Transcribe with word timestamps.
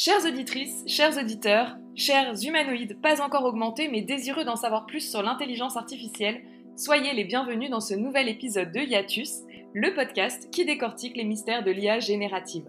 Chères 0.00 0.24
auditrices, 0.24 0.84
chers 0.86 1.18
auditeurs, 1.18 1.76
chers 1.96 2.32
humanoïdes 2.44 3.00
pas 3.02 3.20
encore 3.20 3.42
augmentés 3.42 3.88
mais 3.88 4.00
désireux 4.00 4.44
d'en 4.44 4.54
savoir 4.54 4.86
plus 4.86 5.00
sur 5.00 5.24
l'intelligence 5.24 5.76
artificielle, 5.76 6.40
soyez 6.76 7.12
les 7.14 7.24
bienvenus 7.24 7.68
dans 7.68 7.80
ce 7.80 7.94
nouvel 7.94 8.28
épisode 8.28 8.70
de 8.70 8.78
Hiatus, 8.78 9.40
le 9.74 9.92
podcast 9.94 10.50
qui 10.52 10.64
décortique 10.64 11.16
les 11.16 11.24
mystères 11.24 11.64
de 11.64 11.72
l'IA 11.72 11.98
générative. 11.98 12.62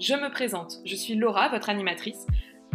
Je 0.00 0.14
me 0.14 0.30
présente, 0.30 0.78
je 0.86 0.96
suis 0.96 1.14
Laura, 1.14 1.50
votre 1.50 1.68
animatrice. 1.68 2.26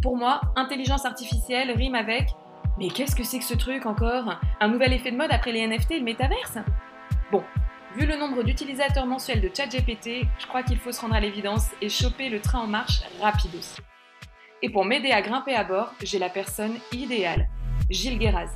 Pour 0.03 0.15
moi, 0.15 0.41
intelligence 0.55 1.07
artificielle 1.07 1.71
rime 1.71 1.95
avec 1.95 2.29
Mais 2.77 2.89
qu'est-ce 2.89 3.15
que 3.15 3.23
c'est 3.23 3.39
que 3.39 3.45
ce 3.45 3.55
truc 3.55 3.87
encore? 3.87 4.39
Un 4.59 4.67
nouvel 4.67 4.93
effet 4.93 5.09
de 5.09 5.17
mode 5.17 5.31
après 5.31 5.53
les 5.53 5.65
NFT 5.65 5.93
et 5.93 5.97
le 5.97 6.05
métaverse? 6.05 6.59
Bon, 7.31 7.41
Vu 7.97 8.05
le 8.05 8.15
nombre 8.15 8.43
d'utilisateurs 8.43 9.05
mensuels 9.05 9.41
de 9.41 9.51
ChatGPT, 9.53 10.25
je 10.39 10.47
crois 10.47 10.63
qu'il 10.63 10.77
faut 10.77 10.93
se 10.93 11.01
rendre 11.01 11.15
à 11.15 11.19
l'évidence 11.19 11.67
et 11.81 11.89
choper 11.89 12.29
le 12.29 12.39
train 12.39 12.59
en 12.59 12.67
marche 12.67 13.01
rapidos. 13.19 13.81
Et 14.61 14.69
pour 14.69 14.85
m'aider 14.85 15.11
à 15.11 15.21
grimper 15.21 15.55
à 15.55 15.65
bord, 15.65 15.93
j'ai 16.01 16.17
la 16.17 16.29
personne 16.29 16.75
idéale, 16.93 17.49
Gilles 17.89 18.17
Guéraz. 18.17 18.51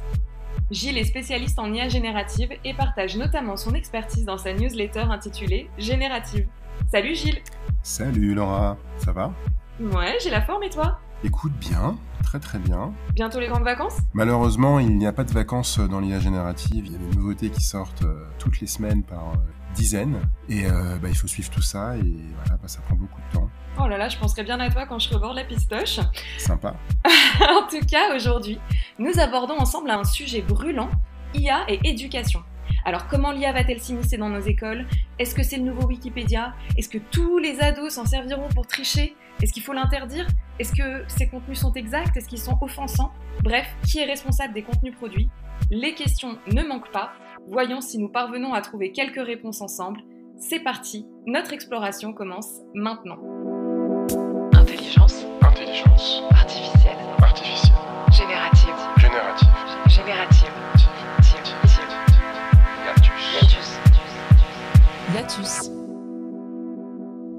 Gilles 0.72 0.98
est 0.98 1.04
spécialiste 1.04 1.60
en 1.60 1.74
IA 1.74 1.90
générative 1.90 2.54
et 2.64 2.74
partage 2.74 3.18
notamment 3.18 3.58
son 3.58 3.74
expertise 3.74 4.24
dans 4.24 4.38
sa 4.38 4.54
newsletter 4.54 5.02
intitulée 5.02 5.70
Générative. 5.78 6.48
Salut 6.90 7.14
Gilles 7.14 7.42
Salut 7.84 8.36
Laura, 8.36 8.78
ça 8.98 9.12
va? 9.12 9.34
Ouais, 9.82 10.18
j'ai 10.24 10.30
la 10.30 10.44
forme 10.44 10.64
et 10.64 10.70
toi? 10.70 11.00
Écoute 11.26 11.54
bien, 11.60 11.98
très 12.26 12.40
très 12.40 12.60
bien. 12.60 12.94
Bientôt 13.14 13.40
les 13.40 13.48
grandes 13.48 13.64
vacances? 13.64 13.98
Malheureusement, 14.14 14.80
il 14.80 14.98
n'y 14.98 15.08
a 15.08 15.14
pas 15.14 15.24
de 15.24 15.32
vacances 15.32 15.80
dans 15.80 16.00
l'IA 16.00 16.20
générative. 16.20 16.86
Il 16.88 16.92
y 16.92 16.96
a 16.96 16.98
des 16.98 17.16
nouveautés 17.16 17.50
qui 17.50 17.62
sortent 17.62 18.04
euh, 18.04 18.26
toutes 18.40 18.60
les 18.60 18.68
semaines 18.68 19.04
par 19.04 19.30
euh, 19.30 19.38
dizaines. 19.76 20.20
Et 20.50 20.66
euh, 20.66 20.98
bah, 21.02 21.08
il 21.10 21.16
faut 21.16 21.28
suivre 21.28 21.50
tout 21.50 21.62
ça 21.62 21.96
et 21.98 22.16
voilà, 22.36 22.58
bah, 22.62 22.68
ça 22.68 22.82
prend 22.82 22.96
beaucoup 22.96 23.22
de 23.30 23.34
temps. 23.34 23.50
Oh 23.80 23.88
là 23.88 23.98
là, 23.98 24.10
je 24.10 24.18
penserai 24.18 24.44
bien 24.44 24.60
à 24.60 24.70
toi 24.70 24.86
quand 24.86 25.00
je 25.00 25.14
reborde 25.14 25.36
la 25.36 25.44
pistoche. 25.44 26.00
Sympa. 26.38 26.76
en 27.06 27.68
tout 27.70 27.86
cas, 27.86 28.16
aujourd'hui, 28.16 28.60
nous 29.00 29.20
abordons 29.20 29.58
ensemble 29.58 29.90
un 29.92 30.04
sujet 30.04 30.42
brûlant, 30.42 30.90
IA 31.34 31.66
et 31.70 31.80
éducation. 31.84 32.42
Alors 32.88 33.08
comment 33.08 33.32
l'IA 33.32 33.52
va-t-elle 33.52 33.82
s'immiscer 33.82 34.16
dans 34.16 34.30
nos 34.30 34.42
écoles? 34.42 34.86
Est-ce 35.18 35.34
que 35.34 35.42
c'est 35.42 35.58
le 35.58 35.64
nouveau 35.64 35.88
Wikipédia? 35.88 36.54
Est-ce 36.78 36.88
que 36.88 37.00
tous 37.00 37.40
les 37.40 37.60
ados 37.60 37.94
s'en 37.94 38.06
serviront 38.06 38.48
pour 38.50 38.68
tricher? 38.68 39.16
Est-ce 39.42 39.52
qu'il 39.52 39.64
faut 39.64 39.74
l'interdire? 39.74 40.28
Est-ce 40.60 40.72
que 40.72 41.04
ces 41.08 41.28
contenus 41.28 41.60
sont 41.60 41.74
exacts? 41.74 42.16
Est-ce 42.16 42.28
qu'ils 42.30 42.38
sont 42.38 42.56
offensants? 42.62 43.12
Bref, 43.44 43.66
qui 43.88 43.98
est 43.98 44.06
responsable 44.06 44.54
des 44.54 44.62
contenus 44.62 44.94
produits? 44.96 45.30
Les 45.72 45.96
questions 45.96 46.38
ne 46.54 46.62
manquent 46.62 46.92
pas. 46.92 47.14
Voyons 47.48 47.82
si 47.82 47.98
nous 47.98 48.10
parvenons 48.10 48.54
à 48.54 48.62
trouver 48.62 48.92
quelques 48.92 49.26
réponses 49.26 49.62
ensemble. 49.62 50.02
C'est 50.40 50.60
parti, 50.60 51.08
notre 51.26 51.54
exploration 51.54 52.14
commence 52.14 52.50
maintenant. 52.76 53.18
Intelligence 54.54 55.26
Intelligence 55.42 56.22
artificielle. 56.30 56.98
artificielle. 57.20 57.65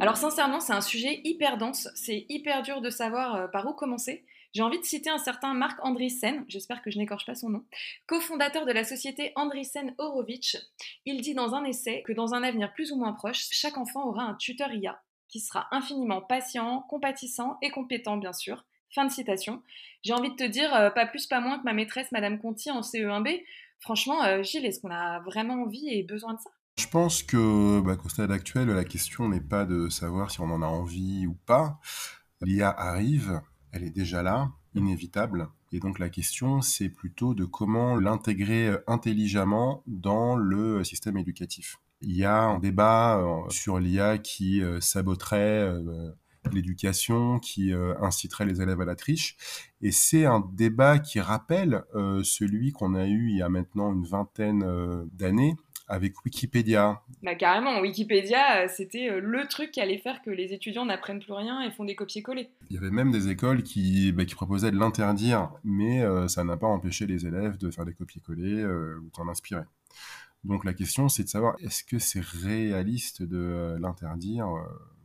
Alors 0.01 0.17
sincèrement, 0.17 0.59
c'est 0.59 0.73
un 0.73 0.81
sujet 0.81 1.21
hyper 1.23 1.57
dense, 1.57 1.89
c'est 1.95 2.27
hyper 2.29 2.63
dur 2.63 2.81
de 2.81 2.91
savoir 2.91 3.37
euh, 3.37 3.47
par 3.47 3.65
où 3.67 3.75
commencer. 3.75 4.25
J'ai 4.53 4.63
envie 4.63 4.81
de 4.81 4.85
citer 4.85 5.09
un 5.09 5.19
certain 5.19 5.55
Marc 5.55 5.79
Andreessen, 5.85 6.45
j'espère 6.49 6.83
que 6.83 6.91
je 6.91 6.99
n'écorche 6.99 7.27
pas 7.27 7.37
son 7.37 7.51
nom, 7.51 7.65
cofondateur 8.07 8.67
de 8.67 8.73
la 8.73 8.83
société 8.83 9.31
Andreessen 9.37 9.95
Horowitz. 9.99 10.57
Il 11.05 11.21
dit 11.21 11.35
dans 11.35 11.55
un 11.55 11.65
essai 11.65 12.03
que 12.03 12.13
dans 12.13 12.35
un 12.35 12.43
avenir 12.43 12.73
plus 12.73 12.91
ou 12.91 12.97
moins 12.97 13.13
proche, 13.13 13.47
chaque 13.53 13.79
enfant 13.79 14.05
aura 14.09 14.25
un 14.25 14.35
tuteur 14.35 14.73
IA 14.75 15.01
qui 15.29 15.39
sera 15.39 15.69
infiniment 15.71 16.23
patient, 16.23 16.85
compatissant 16.89 17.57
et 17.63 17.71
compétent 17.71 18.17
bien 18.17 18.33
sûr. 18.33 18.65
Fin 18.95 19.05
de 19.05 19.13
citation. 19.13 19.63
J'ai 20.03 20.13
envie 20.13 20.31
de 20.31 20.37
te 20.37 20.45
dire, 20.45 20.75
euh, 20.75 20.91
pas 20.91 21.07
plus, 21.07 21.27
pas 21.27 21.41
moins 21.41 21.59
que 21.59 21.65
ma 21.65 21.73
maîtresse 21.73 22.11
Madame 22.11 22.41
Conti 22.41 22.71
en 22.71 22.81
CE1B. 22.81 23.45
Franchement, 23.79 24.25
euh, 24.25 24.43
Gilles, 24.43 24.67
est-ce 24.67 24.81
qu'on 24.81 24.91
a 24.91 25.21
vraiment 25.21 25.63
envie 25.63 25.89
et 25.89 26.03
besoin 26.03 26.35
de 26.35 26.41
ça 26.41 26.51
Je 26.79 26.87
pense 26.89 27.23
que 27.23 27.81
bah, 27.81 27.97
qu'au 27.97 28.09
stade 28.09 28.31
actuel, 28.31 28.69
la 28.69 28.85
question 28.85 29.29
n'est 29.29 29.41
pas 29.41 29.65
de 29.65 29.89
savoir 29.89 30.31
si 30.31 30.41
on 30.41 30.51
en 30.51 30.63
a 30.63 30.67
envie 30.67 31.27
ou 31.27 31.35
pas. 31.47 31.81
L'IA 32.43 32.71
arrive, 32.71 33.41
elle 33.73 33.83
est 33.83 33.91
déjà 33.91 34.23
là, 34.23 34.53
inévitable. 34.75 35.49
Et 35.73 35.81
donc 35.81 35.99
la 35.99 36.11
question, 36.11 36.61
c'est 36.61 36.91
plutôt 36.91 37.35
de 37.35 37.45
comment 37.45 37.97
l'intégrer 37.97 38.69
euh, 38.69 38.79
intelligemment 38.87 39.83
dans 39.87 40.37
le 40.37 40.85
système 40.85 41.17
éducatif. 41.17 41.79
Il 42.03 42.15
y 42.15 42.25
a 42.25 42.43
un 42.43 42.59
débat 42.59 43.19
euh, 43.19 43.49
sur 43.49 43.79
l'IA 43.81 44.19
qui 44.19 44.63
euh, 44.63 44.81
saboterait 44.81 45.63
euh, 45.63 46.13
l'éducation, 46.53 47.39
qui 47.39 47.73
euh, 47.73 47.95
inciterait 48.01 48.47
les 48.47 48.61
élèves 48.63 48.81
à 48.81 48.85
la 48.85 48.97
triche. 48.97 49.37
Et 49.81 49.93
c'est 49.93 50.27
un 50.27 50.45
débat 50.53 50.99
qui 50.99 51.21
rappelle 51.21 51.85
euh, 51.95 52.23
celui 52.23 52.73
qu'on 52.73 52.95
a 52.95 53.07
eu 53.07 53.31
il 53.31 53.39
y 53.39 53.43
a 53.43 53.49
maintenant 53.49 53.93
une 53.93 54.07
vingtaine 54.07 54.63
euh, 54.63 55.05
d'années 55.13 55.57
avec 55.89 56.25
Wikipédia. 56.25 57.03
Bah 57.23 57.35
carrément, 57.35 57.81
Wikipédia, 57.81 58.65
euh, 58.65 58.69
c'était 58.69 59.11
euh, 59.11 59.21
le 59.21 59.47
truc 59.47 59.71
qui 59.71 59.81
allait 59.81 59.99
faire 59.99 60.23
que 60.23 60.31
les 60.31 60.53
étudiants 60.53 60.85
n'apprennent 60.85 61.21
plus 61.21 61.33
rien 61.33 61.63
et 61.63 61.71
font 61.71 61.85
des 61.85 61.95
copier-coller. 61.95 62.51
Il 62.71 62.75
y 62.75 62.79
avait 62.79 62.91
même 62.91 63.11
des 63.11 63.29
écoles 63.29 63.63
qui, 63.63 64.13
bah, 64.13 64.25
qui 64.25 64.35
proposaient 64.35 64.71
de 64.71 64.79
l'interdire, 64.79 65.51
mais 65.65 66.03
euh, 66.03 66.29
ça 66.29 66.45
n'a 66.45 66.57
pas 66.57 66.67
empêché 66.67 67.07
les 67.07 67.27
élèves 67.27 67.57
de 67.59 67.71
faire 67.71 67.85
des 67.85 67.95
copier-coller 67.95 68.63
euh, 68.63 68.99
ou 68.99 69.11
d'en 69.17 69.29
inspirer. 69.29 69.65
Donc 70.45 70.65
la 70.65 70.75
question, 70.75 71.09
c'est 71.09 71.25
de 71.25 71.29
savoir, 71.29 71.57
est-ce 71.61 71.83
que 71.83 71.99
c'est 71.99 72.23
réaliste 72.23 73.23
de 73.23 73.77
l'interdire 73.81 74.47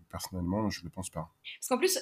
Personnellement, 0.10 0.70
je 0.70 0.84
ne 0.84 0.90
pense 0.90 1.10
pas. 1.10 1.34
Parce 1.60 1.68
qu'en 1.70 1.78
plus, 1.78 1.98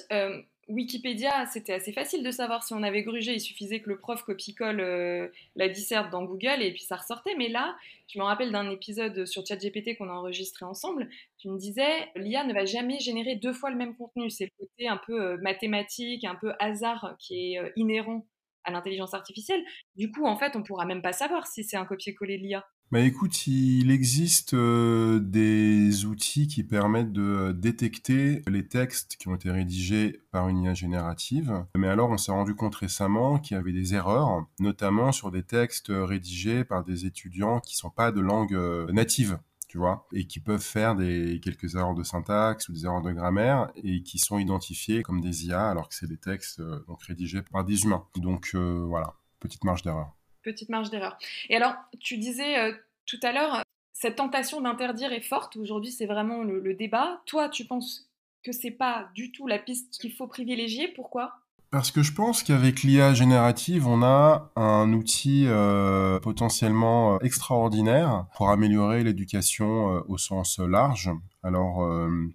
Wikipédia, 0.70 1.46
c'était 1.46 1.72
assez 1.72 1.92
facile 1.92 2.22
de 2.22 2.30
savoir 2.30 2.62
si 2.62 2.72
on 2.74 2.82
avait 2.82 3.02
grugé. 3.02 3.34
Il 3.34 3.40
suffisait 3.40 3.80
que 3.80 3.88
le 3.88 3.98
prof 3.98 4.22
copie-colle 4.22 4.80
euh, 4.80 5.28
la 5.56 5.68
disserte 5.68 6.10
dans 6.10 6.24
Google 6.24 6.62
et 6.62 6.72
puis 6.72 6.82
ça 6.82 6.96
ressortait. 6.96 7.34
Mais 7.36 7.48
là, 7.48 7.76
je 8.06 8.18
me 8.18 8.24
rappelle 8.24 8.52
d'un 8.52 8.70
épisode 8.70 9.26
sur 9.26 9.44
ChatGPT 9.44 9.98
qu'on 9.98 10.08
a 10.08 10.12
enregistré 10.12 10.64
ensemble. 10.64 11.10
Tu 11.38 11.48
me 11.48 11.58
disais, 11.58 12.08
l'IA 12.14 12.44
ne 12.44 12.54
va 12.54 12.64
jamais 12.64 13.00
générer 13.00 13.34
deux 13.34 13.52
fois 13.52 13.70
le 13.70 13.76
même 13.76 13.96
contenu. 13.96 14.30
C'est 14.30 14.44
le 14.44 14.52
côté 14.66 14.86
un 14.86 15.00
peu 15.04 15.20
euh, 15.20 15.36
mathématique, 15.38 16.24
un 16.24 16.36
peu 16.36 16.52
hasard 16.60 17.16
qui 17.18 17.54
est 17.54 17.58
euh, 17.58 17.70
inhérent 17.74 18.24
à 18.62 18.70
l'intelligence 18.70 19.14
artificielle. 19.14 19.64
Du 19.96 20.12
coup, 20.12 20.24
en 20.24 20.36
fait, 20.36 20.54
on 20.54 20.62
pourra 20.62 20.84
même 20.84 21.02
pas 21.02 21.12
savoir 21.12 21.48
si 21.48 21.64
c'est 21.64 21.76
un 21.76 21.84
copier-coller 21.84 22.38
de 22.38 22.44
l'IA. 22.44 22.64
Bah 22.92 22.98
écoute, 23.02 23.46
il 23.46 23.92
existe 23.92 24.52
euh, 24.54 25.20
des 25.20 26.06
outils 26.06 26.48
qui 26.48 26.64
permettent 26.64 27.12
de 27.12 27.22
euh, 27.22 27.52
détecter 27.52 28.42
les 28.48 28.66
textes 28.66 29.14
qui 29.16 29.28
ont 29.28 29.36
été 29.36 29.48
rédigés 29.48 30.22
par 30.32 30.48
une 30.48 30.58
IA 30.58 30.74
générative. 30.74 31.64
Mais 31.76 31.86
alors, 31.86 32.10
on 32.10 32.18
s'est 32.18 32.32
rendu 32.32 32.56
compte 32.56 32.74
récemment 32.74 33.38
qu'il 33.38 33.56
y 33.56 33.60
avait 33.60 33.72
des 33.72 33.94
erreurs, 33.94 34.44
notamment 34.58 35.12
sur 35.12 35.30
des 35.30 35.44
textes 35.44 35.92
rédigés 35.92 36.64
par 36.64 36.82
des 36.82 37.06
étudiants 37.06 37.60
qui 37.60 37.76
sont 37.76 37.90
pas 37.90 38.10
de 38.10 38.20
langue 38.20 38.54
euh, 38.54 38.90
native. 38.90 39.38
Tu 39.68 39.78
vois, 39.78 40.08
et 40.12 40.26
qui 40.26 40.40
peuvent 40.40 40.60
faire 40.60 40.96
des 40.96 41.38
quelques 41.40 41.76
erreurs 41.76 41.94
de 41.94 42.02
syntaxe 42.02 42.68
ou 42.68 42.72
des 42.72 42.86
erreurs 42.86 43.02
de 43.02 43.12
grammaire 43.12 43.70
et 43.76 44.02
qui 44.02 44.18
sont 44.18 44.40
identifiés 44.40 45.04
comme 45.04 45.20
des 45.20 45.46
IA 45.46 45.70
alors 45.70 45.88
que 45.88 45.94
c'est 45.94 46.08
des 46.08 46.16
textes 46.16 46.60
donc 46.88 47.04
rédigés 47.04 47.42
par 47.42 47.64
des 47.64 47.84
humains. 47.84 48.04
Donc 48.16 48.56
voilà, 48.56 49.14
petite 49.38 49.62
marge 49.62 49.82
d'erreur. 49.82 50.12
Petite 50.42 50.70
marge 50.70 50.90
d'erreur. 50.90 51.18
Et 51.48 51.56
alors, 51.56 51.74
tu 51.98 52.16
disais 52.16 52.58
euh, 52.58 52.72
tout 53.06 53.20
à 53.22 53.32
l'heure, 53.32 53.62
cette 53.92 54.16
tentation 54.16 54.60
d'interdire 54.60 55.12
est 55.12 55.20
forte. 55.20 55.56
Aujourd'hui, 55.56 55.90
c'est 55.90 56.06
vraiment 56.06 56.42
le, 56.42 56.74
débat. 56.74 57.20
Toi, 57.26 57.48
tu 57.48 57.66
penses 57.66 58.08
que 58.42 58.52
c'est 58.52 58.70
pas 58.70 59.10
du 59.14 59.32
tout 59.32 59.46
la 59.46 59.58
piste 59.58 59.98
qu'il 60.00 60.12
faut 60.12 60.26
privilégier. 60.26 60.88
Pourquoi? 60.88 61.34
Parce 61.70 61.92
que 61.92 62.02
je 62.02 62.12
pense 62.12 62.42
qu'avec 62.42 62.82
l'IA 62.82 63.14
générative, 63.14 63.86
on 63.86 64.02
a 64.02 64.50
un 64.56 64.92
outil 64.92 65.44
euh, 65.46 66.18
potentiellement 66.18 67.14
euh, 67.14 67.18
extraordinaire 67.18 68.26
pour 68.34 68.50
améliorer 68.50 69.04
l'éducation 69.04 70.02
au 70.08 70.18
sens 70.18 70.58
large. 70.58 71.10
Alors, 71.42 71.88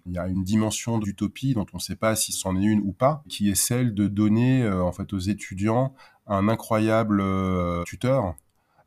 il 0.06 0.12
y 0.12 0.18
a 0.18 0.26
une 0.26 0.42
dimension 0.42 0.98
d'utopie 0.98 1.54
dont 1.54 1.66
on 1.72 1.76
ne 1.76 1.82
sait 1.82 1.96
pas 1.96 2.16
si 2.16 2.32
c'en 2.32 2.56
est 2.56 2.64
une 2.64 2.80
ou 2.80 2.92
pas, 2.92 3.22
qui 3.28 3.50
est 3.50 3.54
celle 3.54 3.94
de 3.94 4.08
donner 4.08 4.66
en 4.68 4.92
fait 4.92 5.12
aux 5.12 5.18
étudiants 5.18 5.94
un 6.26 6.48
incroyable 6.48 7.20
euh, 7.20 7.84
tuteur 7.84 8.34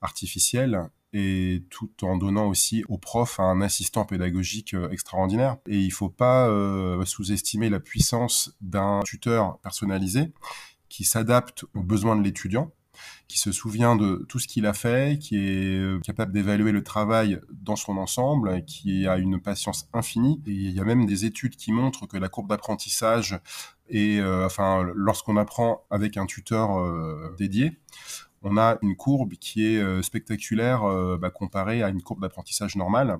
artificiel 0.01 0.89
et 1.11 1.63
tout 1.69 1.89
en 2.03 2.17
donnant 2.17 2.47
aussi 2.47 2.83
aux 2.87 2.99
profs 2.99 3.39
un 3.39 3.61
assistant 3.61 4.05
pédagogique 4.05 4.73
euh, 4.73 4.89
extraordinaire. 4.91 5.57
Et 5.67 5.79
il 5.79 5.91
faut 5.91 6.09
pas 6.09 6.47
euh, 6.47 7.03
sous-estimer 7.05 7.69
la 7.69 7.79
puissance 7.79 8.55
d'un 8.61 9.01
tuteur 9.03 9.57
personnalisé 9.59 10.31
qui 10.89 11.05
s'adapte 11.05 11.65
aux 11.75 11.83
besoins 11.83 12.15
de 12.15 12.23
l'étudiant, 12.23 12.71
qui 13.27 13.37
se 13.37 13.51
souvient 13.51 13.95
de 13.95 14.25
tout 14.27 14.39
ce 14.39 14.47
qu'il 14.47 14.65
a 14.65 14.73
fait, 14.73 15.19
qui 15.19 15.37
est 15.37 16.03
capable 16.03 16.31
d'évaluer 16.33 16.71
le 16.71 16.83
travail 16.83 17.39
dans 17.51 17.75
son 17.75 17.97
ensemble, 17.97 18.65
qui 18.65 19.05
a 19.05 19.17
une 19.17 19.39
patience 19.39 19.87
infinie. 19.93 20.41
Et 20.47 20.51
il 20.51 20.71
y 20.71 20.79
a 20.79 20.83
même 20.83 21.05
des 21.05 21.25
études 21.25 21.55
qui 21.55 21.71
montrent 21.71 22.07
que 22.07 22.17
la 22.17 22.27
courbe 22.27 22.49
d'apprentissage 22.49 23.39
et 23.89 24.19
euh, 24.19 24.45
enfin 24.45 24.87
lorsqu'on 24.95 25.37
apprend 25.37 25.85
avec 25.89 26.17
un 26.17 26.25
tuteur 26.25 26.79
euh, 26.79 27.35
dédié, 27.37 27.79
on 28.41 28.57
a 28.57 28.77
une 28.81 28.95
courbe 28.95 29.33
qui 29.33 29.65
est 29.65 29.79
euh, 29.79 30.01
spectaculaire 30.01 30.81
bah, 31.17 31.29
comparée 31.29 31.83
à 31.83 31.89
une 31.89 32.01
courbe 32.01 32.21
d'apprentissage 32.21 32.75
normale. 32.75 33.17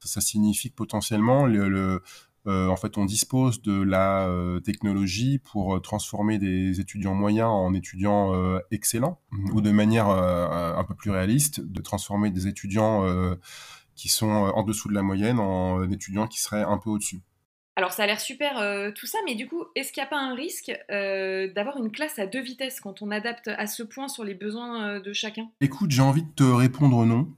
Ça, 0.00 0.20
signifie 0.20 0.70
que 0.70 0.76
potentiellement 0.76 1.46
le, 1.46 1.68
le, 1.68 2.02
en 2.46 2.76
fait, 2.76 2.96
on 2.96 3.04
dispose 3.04 3.60
de 3.62 3.82
la 3.82 4.30
technologie 4.64 5.38
pour 5.38 5.82
transformer 5.82 6.38
des 6.38 6.80
étudiants 6.80 7.14
moyens 7.14 7.48
en 7.50 7.74
étudiants 7.74 8.32
excellents, 8.70 9.20
ou 9.52 9.60
de 9.60 9.70
manière 9.70 10.08
un 10.08 10.84
peu 10.84 10.94
plus 10.94 11.10
réaliste, 11.10 11.60
de 11.60 11.82
transformer 11.82 12.30
des 12.30 12.46
étudiants 12.46 13.04
qui 13.96 14.08
sont 14.08 14.28
en 14.28 14.62
dessous 14.62 14.88
de 14.88 14.94
la 14.94 15.02
moyenne 15.02 15.40
en 15.40 15.90
étudiants 15.90 16.28
qui 16.28 16.40
seraient 16.40 16.62
un 16.62 16.78
peu 16.78 16.90
au-dessus. 16.90 17.20
Alors 17.78 17.92
ça 17.92 18.02
a 18.02 18.06
l'air 18.06 18.20
super 18.20 18.58
euh, 18.58 18.90
tout 18.90 19.06
ça, 19.06 19.18
mais 19.24 19.36
du 19.36 19.46
coup, 19.46 19.62
est-ce 19.76 19.92
qu'il 19.92 20.00
n'y 20.02 20.06
a 20.08 20.10
pas 20.10 20.18
un 20.18 20.34
risque 20.34 20.72
euh, 20.90 21.46
d'avoir 21.52 21.76
une 21.76 21.92
classe 21.92 22.18
à 22.18 22.26
deux 22.26 22.40
vitesses 22.40 22.80
quand 22.80 23.02
on 23.02 23.12
adapte 23.12 23.46
à 23.46 23.68
ce 23.68 23.84
point 23.84 24.08
sur 24.08 24.24
les 24.24 24.34
besoins 24.34 24.88
euh, 24.88 25.00
de 25.00 25.12
chacun? 25.12 25.48
Écoute, 25.60 25.92
j'ai 25.92 26.02
envie 26.02 26.24
de 26.24 26.30
te 26.34 26.42
répondre 26.42 27.06
non. 27.06 27.28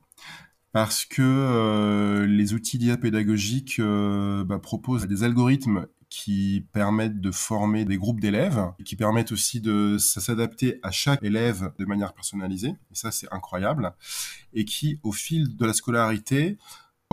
Parce 0.72 1.04
que 1.04 2.24
les 2.26 2.54
outils 2.54 2.78
d'IA 2.78 2.96
pédagogiques 2.96 3.80
bah, 3.80 4.60
proposent 4.60 5.08
des 5.08 5.24
algorithmes 5.24 5.88
qui 6.08 6.64
permettent 6.72 7.20
de 7.20 7.32
former 7.32 7.84
des 7.84 7.96
groupes 7.96 8.20
d'élèves, 8.20 8.72
qui 8.84 8.94
permettent 8.94 9.32
aussi 9.32 9.60
de 9.60 9.98
s'adapter 9.98 10.78
à 10.84 10.92
chaque 10.92 11.24
élève 11.24 11.72
de 11.80 11.84
manière 11.86 12.12
personnalisée, 12.14 12.68
et 12.68 12.94
ça 12.94 13.10
c'est 13.10 13.26
incroyable, 13.32 13.94
et 14.54 14.64
qui, 14.64 15.00
au 15.02 15.10
fil 15.10 15.56
de 15.56 15.66
la 15.66 15.72
scolarité, 15.72 16.56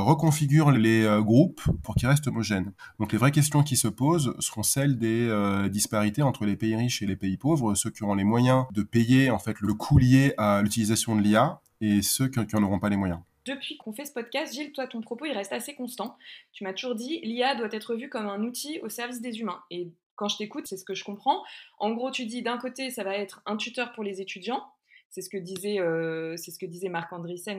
reconfigure 0.04 0.72
les 0.72 1.04
euh, 1.04 1.22
groupes 1.22 1.62
pour 1.84 1.96
qu'ils 1.96 2.08
restent 2.08 2.28
homogènes. 2.28 2.74
Donc 3.00 3.12
les 3.12 3.18
vraies 3.18 3.32
questions 3.32 3.64
qui 3.64 3.76
se 3.76 3.88
posent 3.88 4.36
seront 4.40 4.64
celles 4.64 4.98
des 4.98 5.28
euh, 5.28 5.70
disparités 5.70 6.22
entre 6.22 6.46
les 6.46 6.56
pays 6.56 6.76
riches 6.76 7.02
et 7.02 7.06
les 7.06 7.16
pays 7.16 7.38
pauvres, 7.38 7.76
ceux 7.76 7.90
qui 7.90 8.04
auront 8.04 8.16
les 8.16 8.24
moyens 8.24 8.66
de 8.74 8.84
payer 8.84 9.30
en 9.32 9.40
fait 9.40 9.60
le 9.60 9.74
coût 9.74 9.98
lié 9.98 10.34
à 10.38 10.62
l'utilisation 10.62 11.16
de 11.16 11.22
l'IA 11.22 11.62
et 11.82 12.02
ceux 12.02 12.28
qui 12.28 12.40
n'en 12.40 12.64
auront 12.64 12.80
pas 12.80 12.90
les 12.90 12.98
moyens. 12.98 13.20
Depuis 13.46 13.78
qu'on 13.78 13.94
fait 13.94 14.06
ce 14.06 14.12
podcast, 14.12 14.54
Gilles, 14.54 14.74
toi, 14.74 14.88
ton 14.88 15.00
propos, 15.02 15.26
il 15.26 15.32
reste 15.32 15.54
assez 15.54 15.74
constant. 15.74 16.18
Tu 16.52 16.66
m'as 16.66 16.74
toujours 16.74 16.96
dit, 16.96 17.22
l'IA 17.24 17.56
doit 17.56 17.70
être 17.72 17.96
vue 17.96 18.10
comme 18.10 18.28
un 18.28 18.44
outil 18.44 18.80
au 18.82 18.90
service 18.90 19.22
des 19.22 19.40
humains. 19.40 19.62
Et 19.72 19.94
quand 20.16 20.28
je 20.28 20.38
t'écoute, 20.38 20.68
c'est 20.68 20.76
ce 20.76 20.84
que 20.84 20.96
je 20.96 21.06
comprends. 21.06 21.44
En 21.80 21.92
gros, 21.92 22.12
tu 22.12 22.26
dis, 22.26 22.42
d'un 22.42 22.58
côté, 22.58 22.90
ça 22.90 23.06
va 23.06 23.16
être 23.16 23.42
un 23.46 23.56
tuteur 23.56 23.94
pour 23.94 24.04
les 24.04 24.20
étudiants, 24.20 24.66
c'est 25.10 25.22
ce 25.22 25.30
que 25.30 25.38
disait, 25.38 25.80
euh, 25.80 26.36
ce 26.38 26.60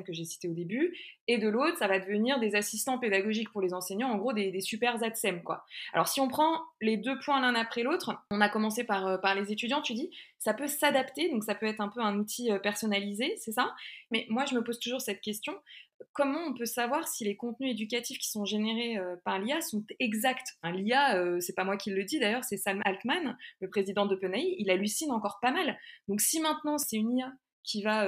que 0.03 0.13
j'ai 0.13 0.25
cité 0.25 0.49
au 0.49 0.53
début. 0.53 0.97
Et 1.27 1.39
de 1.39 1.49
l'autre, 1.49 1.77
ça 1.79 1.89
va 1.89 1.99
devenir 1.99 2.41
des 2.41 2.55
assistants 2.55 2.99
pédagogiques 2.99 3.51
pour 3.51 3.61
les 3.61 3.75
enseignants, 3.75 4.11
en 4.11 4.17
gros 4.17 4.33
des, 4.33 4.61
super 4.61 5.03
ADSEM 5.03 5.43
quoi. 5.43 5.65
Alors 5.93 6.09
si 6.09 6.21
on 6.21 6.29
prend 6.29 6.63
les 6.81 6.97
deux 6.97 7.19
points 7.21 7.41
l'un 7.41 7.55
après 7.55 7.83
l'autre, 7.83 8.17
on 8.31 8.41
a 8.41 8.49
commencé 8.49 8.85
par, 8.85 9.07
euh, 9.07 9.19
par 9.19 9.35
les 9.35 9.53
étudiants. 9.53 9.83
Tu 9.83 9.95
dis, 9.95 10.11
ça 10.39 10.55
peut 10.55 10.69
s'adapter, 10.69 11.31
donc 11.31 11.45
ça 11.45 11.55
peut 11.55 11.67
être 11.67 11.81
un 11.81 11.89
peu 11.89 12.01
un 12.01 12.19
outil 12.19 12.51
personnalisé, 12.63 13.35
c'est 13.39 13.53
ça? 13.53 13.75
Mais 14.11 14.27
moi, 14.29 14.45
je 14.45 14.55
me 14.55 14.63
pose 14.63 14.79
toujours 14.79 15.01
cette 15.01 15.21
question 15.21 15.55
comment 16.13 16.41
on 16.47 16.55
peut 16.55 16.65
savoir 16.65 17.09
si 17.09 17.25
les 17.25 17.37
contenus 17.37 17.73
éducatifs 17.73 18.19
qui 18.19 18.31
sont 18.31 18.45
générés 18.45 18.99
par 19.25 19.39
l'IA 19.39 19.61
sont 19.61 19.85
exacts? 19.99 20.57
L'IA, 20.65 21.41
c'est 21.41 21.55
pas 21.55 21.65
moi 21.65 21.77
qui 21.77 21.91
le 21.91 22.05
dis 22.05 22.19
d'ailleurs, 22.19 22.45
c'est 22.45 22.57
Sam 22.57 22.81
Altman, 22.85 23.37
le 23.61 23.69
président 23.69 24.07
d'OpenAI, 24.07 24.57
il 24.59 24.71
hallucine 24.71 25.11
encore 25.11 25.39
pas 25.41 25.53
mal. 25.53 25.79
Donc 26.09 26.21
si 26.21 26.41
maintenant 26.41 26.79
c'est 26.79 26.97
une 26.97 27.17
IA 27.17 27.33
qui 27.65 27.83
va 27.83 28.07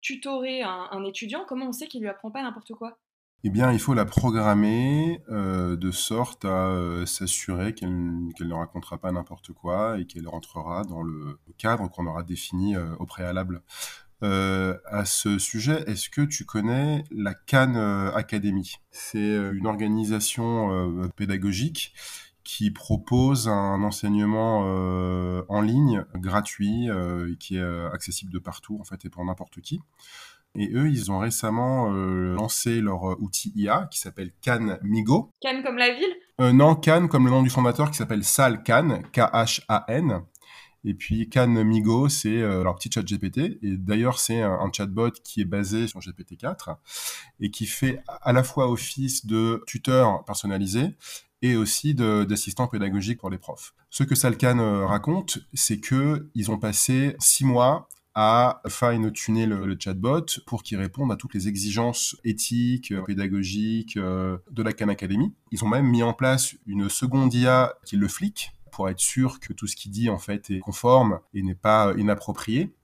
tutorer 0.00 0.62
un, 0.62 1.04
étudiant, 1.04 1.44
comment 1.46 1.68
on 1.68 1.72
sait 1.72 1.86
qu'il 1.86 2.00
lui 2.00 2.08
apprend 2.08 2.30
pas 2.30 2.42
n'importe 2.42 2.72
quoi? 2.72 2.98
Eh 3.44 3.50
bien, 3.50 3.72
il 3.72 3.78
faut 3.78 3.94
la 3.94 4.04
programmer 4.04 5.22
de 5.28 5.90
sorte 5.90 6.44
à 6.44 7.04
s'assurer 7.06 7.72
qu'elle 7.72 7.90
ne 7.90 8.54
racontera 8.54 8.98
pas 8.98 9.12
n'importe 9.12 9.52
quoi 9.52 9.98
et 9.98 10.06
qu'elle 10.06 10.28
rentrera 10.28 10.84
dans 10.84 11.02
le 11.02 11.38
cadre 11.56 11.88
qu'on 11.88 12.06
aura 12.06 12.22
défini 12.22 12.76
au 12.76 13.06
préalable. 13.06 13.62
Euh, 14.24 14.76
à 14.86 15.04
ce 15.04 15.38
sujet, 15.38 15.84
est-ce 15.86 16.10
que 16.10 16.22
tu 16.22 16.44
connais 16.44 17.04
la 17.10 17.34
Cannes 17.34 17.76
euh, 17.76 18.12
Academy? 18.14 18.74
C'est 18.90 19.18
euh, 19.18 19.52
une 19.52 19.66
organisation 19.66 21.08
pédagogique 21.16 21.94
qui 22.42 22.70
propose 22.70 23.46
un 23.46 23.82
enseignement 23.82 24.60
en 25.48 25.60
ligne 25.60 26.04
gratuit 26.14 26.88
qui 27.38 27.58
est 27.58 27.86
accessible 27.92 28.32
de 28.32 28.38
partout 28.38 28.78
en 28.80 28.84
fait 28.84 29.04
et 29.04 29.10
pour 29.10 29.22
n'importe 29.22 29.60
qui. 29.60 29.80
Et 30.54 30.70
eux, 30.74 30.88
ils 30.88 31.12
ont 31.12 31.18
récemment 31.18 31.88
lancé 31.88 32.80
leur 32.80 33.20
outil 33.20 33.52
IA 33.54 33.88
qui 33.90 33.98
s'appelle 34.00 34.32
Cannes 34.40 34.78
Migo. 34.82 35.30
Cannes 35.40 35.62
comme 35.62 35.76
la 35.76 35.94
ville? 35.94 36.14
Non, 36.56 36.74
Cannes 36.74 37.08
comme 37.08 37.26
le 37.26 37.30
nom 37.30 37.42
du 37.42 37.50
fondateur 37.50 37.90
qui 37.90 37.98
s'appelle 37.98 38.24
Sal 38.24 38.62
Cannes, 38.62 39.02
K-H-A-N. 39.12 40.22
Et 40.84 40.94
puis 40.94 41.28
Can 41.28 41.48
Migo, 41.64 42.08
c'est 42.08 42.40
euh, 42.40 42.62
leur 42.62 42.76
petit 42.76 42.90
chat 42.90 43.02
GPT. 43.02 43.58
Et 43.62 43.76
d'ailleurs, 43.76 44.18
c'est 44.18 44.40
un, 44.40 44.70
chatbot 44.72 45.10
qui 45.24 45.40
est 45.40 45.44
basé 45.44 45.88
sur 45.88 46.00
GPT-4 46.00 46.76
et 47.40 47.50
qui 47.50 47.66
fait 47.66 48.02
à 48.06 48.32
la 48.32 48.42
fois 48.42 48.70
office 48.70 49.26
de 49.26 49.62
tuteur 49.66 50.24
personnalisé 50.24 50.94
et 51.42 51.56
aussi 51.56 51.94
d'assistant 51.94 52.66
pédagogique 52.66 53.18
pour 53.18 53.30
les 53.30 53.38
profs. 53.38 53.74
Ce 53.90 54.02
que 54.02 54.14
Salcan 54.14 54.58
euh, 54.58 54.86
raconte, 54.86 55.38
c'est 55.54 55.78
que 55.78 56.30
ils 56.34 56.50
ont 56.50 56.58
passé 56.58 57.16
six 57.18 57.44
mois 57.44 57.88
à 58.20 58.62
fine-tuner 58.68 59.46
le, 59.46 59.76
chatbot 59.78 60.26
pour 60.44 60.64
qu'il 60.64 60.76
réponde 60.76 61.12
à 61.12 61.14
toutes 61.16 61.34
les 61.34 61.46
exigences 61.46 62.16
éthiques, 62.24 62.92
pédagogiques 63.06 63.96
euh, 63.96 64.38
de 64.50 64.64
la 64.64 64.72
Khan 64.72 64.88
Academy. 64.88 65.32
Ils 65.52 65.64
ont 65.64 65.68
même 65.68 65.86
mis 65.86 66.02
en 66.02 66.12
place 66.12 66.56
une 66.66 66.88
seconde 66.88 67.32
IA 67.32 67.74
qui 67.84 67.96
le 67.96 68.08
flic, 68.08 68.50
pour 68.72 68.88
être 68.88 68.98
sûr 68.98 69.38
que 69.38 69.52
tout 69.52 69.68
ce 69.68 69.76
qu'il 69.76 69.92
dit 69.92 70.10
en 70.10 70.18
fait 70.18 70.50
est 70.50 70.58
conforme 70.58 71.20
et 71.32 71.42
n'est 71.42 71.54
pas 71.54 71.94
inapproprié. 71.96 72.74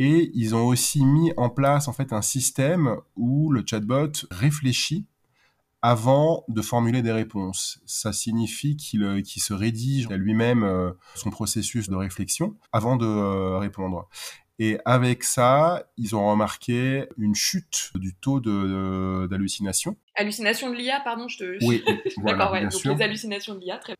Et 0.00 0.32
ils 0.34 0.56
ont 0.56 0.66
aussi 0.66 1.04
mis 1.04 1.32
en 1.36 1.48
place 1.48 1.86
en 1.86 1.92
fait 1.92 2.12
un 2.12 2.22
système 2.22 2.96
où 3.14 3.52
le 3.52 3.62
chatbot 3.64 4.10
réfléchit 4.32 5.06
avant 5.82 6.44
de 6.48 6.62
formuler 6.62 7.02
des 7.02 7.12
réponses. 7.12 7.80
Ça 7.86 8.12
signifie 8.12 8.76
qu'il 8.76 9.02
euh, 9.02 9.22
se 9.24 9.52
rédige 9.52 10.06
à 10.10 10.16
lui-même 10.16 10.62
euh, 10.62 10.92
son 11.16 11.30
processus 11.30 11.88
de 11.88 11.96
réflexion 11.96 12.56
avant 12.72 12.96
de 12.96 13.04
euh, 13.04 13.58
répondre. 13.58 14.08
Et 14.64 14.78
avec 14.84 15.24
ça, 15.24 15.90
ils 15.96 16.14
ont 16.14 16.30
remarqué 16.30 17.08
une 17.18 17.34
chute 17.34 17.90
du 17.96 18.14
taux 18.14 18.38
d'hallucination. 18.38 19.96
Hallucination 20.14 20.70
de 20.70 20.76
l'IA, 20.76 21.00
pardon, 21.00 21.26
je 21.26 21.38
te... 21.38 21.64
Oui, 21.64 21.82
voilà, 22.18 22.38
D'accord, 22.38 22.52
ouais. 22.52 22.62
Donc 22.62 22.72
sûr. 22.72 22.94
les 22.94 23.02
hallucinations 23.02 23.56
de 23.56 23.58
l'IA, 23.58 23.78
très 23.78 23.96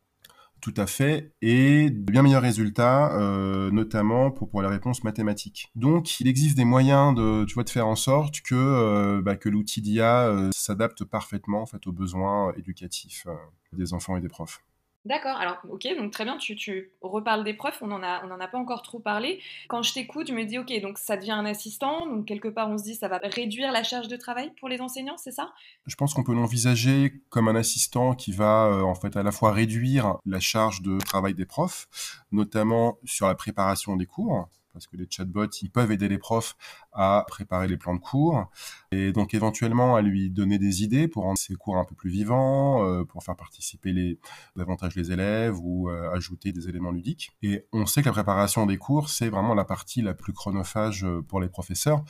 tout 0.61 0.73
à 0.77 0.87
fait, 0.87 1.33
et 1.41 1.89
de 1.89 2.09
bien 2.09 2.21
meilleurs 2.21 2.41
résultats, 2.41 3.13
euh, 3.19 3.69
notamment 3.71 4.31
pour, 4.31 4.49
pour 4.49 4.61
les 4.61 4.69
réponses 4.69 5.03
mathématiques. 5.03 5.69
Donc, 5.75 6.21
il 6.21 6.29
existe 6.29 6.55
des 6.55 6.63
moyens 6.63 7.13
de, 7.13 7.43
tu 7.43 7.55
vois, 7.55 7.65
de 7.65 7.69
faire 7.69 7.85
en 7.85 7.97
sorte 7.97 8.39
que, 8.39 8.55
euh, 8.55 9.21
bah, 9.21 9.35
que 9.35 9.49
l'outil 9.49 9.81
d'IA 9.81 10.29
euh, 10.29 10.49
s'adapte 10.55 11.03
parfaitement 11.03 11.63
en 11.63 11.65
fait, 11.65 11.85
aux 11.87 11.91
besoins 11.91 12.53
éducatifs 12.55 13.27
des 13.73 13.93
enfants 13.93 14.15
et 14.15 14.21
des 14.21 14.29
profs. 14.29 14.61
D'accord, 15.05 15.35
alors 15.35 15.57
ok, 15.69 15.85
donc 15.97 16.11
très 16.11 16.23
bien, 16.23 16.37
tu, 16.37 16.55
tu 16.55 16.91
reparles 17.01 17.43
des 17.43 17.53
profs, 17.53 17.81
on 17.81 17.87
n'en 17.87 18.01
a, 18.01 18.23
en 18.25 18.39
a 18.39 18.47
pas 18.47 18.57
encore 18.57 18.81
trop 18.83 18.99
parlé. 18.99 19.41
Quand 19.67 19.83
je 19.83 19.93
t'écoute, 19.93 20.27
je 20.29 20.33
me 20.33 20.45
dis 20.45 20.57
ok, 20.57 20.71
donc 20.81 20.97
ça 20.97 21.17
devient 21.17 21.31
un 21.31 21.45
assistant, 21.45 22.07
donc 22.07 22.25
quelque 22.25 22.47
part 22.47 22.69
on 22.69 22.77
se 22.77 22.83
dit 22.83 22.95
ça 22.95 23.09
va 23.09 23.19
réduire 23.21 23.73
la 23.73 23.83
charge 23.83 24.07
de 24.07 24.15
travail 24.15 24.53
pour 24.61 24.69
les 24.69 24.79
enseignants, 24.79 25.17
c'est 25.17 25.31
ça? 25.31 25.51
Je 25.87 25.95
pense 25.95 26.13
qu'on 26.13 26.23
peut 26.23 26.33
l'envisager 26.33 27.21
comme 27.29 27.49
un 27.49 27.55
assistant 27.55 28.13
qui 28.15 28.31
va 28.31 28.67
euh, 28.67 28.81
en 28.83 28.95
fait 28.95 29.17
à 29.17 29.23
la 29.23 29.33
fois 29.33 29.51
réduire 29.51 30.19
la 30.25 30.39
charge 30.39 30.81
de 30.81 30.97
travail 30.99 31.33
des 31.33 31.45
profs, 31.45 31.87
notamment 32.31 32.97
sur 33.03 33.27
la 33.27 33.35
préparation 33.35 33.97
des 33.97 34.05
cours, 34.05 34.47
parce 34.73 34.87
que 34.87 34.97
les 34.97 35.07
chatbots, 35.09 35.51
ils 35.61 35.69
peuvent 35.69 35.91
aider 35.91 36.09
les 36.09 36.17
profs 36.17 36.55
à 36.91 37.25
préparer 37.27 37.67
les 37.67 37.77
plans 37.77 37.93
de 37.93 37.99
cours 37.99 38.49
et 38.91 39.11
donc 39.11 39.33
éventuellement 39.33 39.95
à 39.95 40.01
lui 40.01 40.29
donner 40.29 40.57
des 40.57 40.83
idées 40.83 41.07
pour 41.07 41.23
rendre 41.23 41.37
ses 41.37 41.55
cours 41.55 41.77
un 41.77 41.85
peu 41.85 41.95
plus 41.95 42.09
vivants, 42.09 42.85
euh, 42.85 43.03
pour 43.03 43.23
faire 43.23 43.35
participer 43.35 44.19
davantage 44.55 44.95
les 44.95 45.11
élèves 45.11 45.57
ou 45.59 45.89
euh, 45.89 46.11
ajouter 46.11 46.51
des 46.51 46.69
éléments 46.69 46.91
ludiques. 46.91 47.31
Et 47.41 47.65
on 47.71 47.85
sait 47.85 48.01
que 48.01 48.07
la 48.07 48.13
préparation 48.13 48.65
des 48.65 48.77
cours, 48.77 49.09
c'est 49.09 49.29
vraiment 49.29 49.53
la 49.53 49.65
partie 49.65 50.01
la 50.01 50.13
plus 50.13 50.33
chronophage 50.33 51.03
euh, 51.03 51.21
pour 51.21 51.39
les 51.39 51.49
professeurs. 51.49 52.03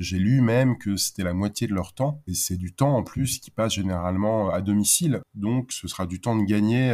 J'ai 0.00 0.18
lu 0.18 0.40
même 0.40 0.76
que 0.78 0.96
c'était 0.96 1.22
la 1.22 1.32
moitié 1.32 1.68
de 1.68 1.74
leur 1.74 1.92
temps 1.92 2.22
et 2.26 2.34
c'est 2.34 2.56
du 2.56 2.74
temps 2.74 2.96
en 2.96 3.04
plus 3.04 3.38
qui 3.38 3.52
passe 3.52 3.74
généralement 3.74 4.50
à 4.50 4.60
domicile. 4.60 5.20
Donc 5.34 5.70
ce 5.70 5.86
sera 5.86 6.06
du 6.06 6.20
temps 6.20 6.34
de 6.34 6.44
gagner 6.44 6.92